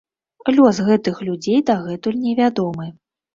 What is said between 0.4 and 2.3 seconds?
Лёс гэтых людзей дагэтуль